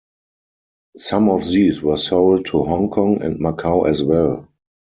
Some 0.97 1.29
of 1.29 1.43
these 1.45 1.79
were 1.83 1.95
sold 1.97 2.47
to 2.47 2.63
Hong 2.63 2.89
Kong 2.89 3.21
and 3.21 3.39
Macau 3.39 3.87
as 3.87 4.03
well. 4.03 4.49